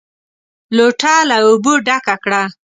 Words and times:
لوټه 0.75 1.13
له 1.29 1.35
اوبو 1.45 1.73
ډکه 1.85 2.15
کړه! 2.23 2.43